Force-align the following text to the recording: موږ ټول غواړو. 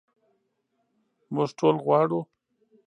موږ 1.35 1.49
ټول 1.59 1.75
غواړو. 1.85 2.19